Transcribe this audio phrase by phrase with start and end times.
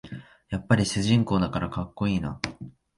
[0.49, 2.39] やっぱり主人公だからかっこいいな